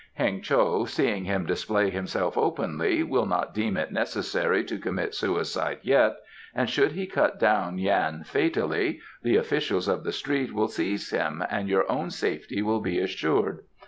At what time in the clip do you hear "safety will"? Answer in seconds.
12.09-12.79